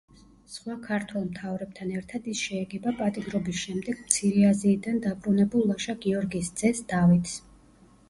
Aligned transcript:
სხვა 0.51 0.77
ქართველ 0.85 1.27
მთავრებთან 1.27 1.91
ერთად 1.99 2.31
ის 2.33 2.41
შეეგება 2.47 2.95
პატიმრობის 3.03 3.61
შემდეგ 3.67 4.03
მცირე 4.09 4.49
აზიიდან 4.55 5.01
დაბრუნებულ 5.07 5.71
ლაშა-გიორგის 5.75 6.55
ძეს 6.65 6.87
დავითს. 6.95 7.43